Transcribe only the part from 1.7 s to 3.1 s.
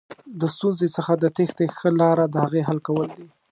ښه لاره دهغې حل کول